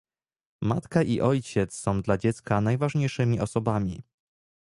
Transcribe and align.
Matka 0.61 1.03
i 1.03 1.21
ojciec 1.21 1.73
są 1.73 2.01
dla 2.01 2.17
dziecka 2.17 2.61
najważniejszymi 2.61 3.39
osobami 3.39 4.03